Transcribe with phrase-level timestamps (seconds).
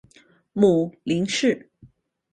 [0.53, 1.69] 母林氏。